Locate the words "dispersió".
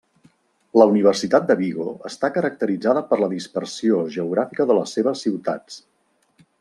3.35-4.01